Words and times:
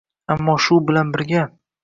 ammo 0.35 0.55
shu 0.67 0.79
bilan 0.87 1.13
birga 1.17 1.45